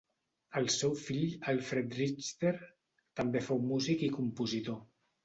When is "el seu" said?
0.59-0.93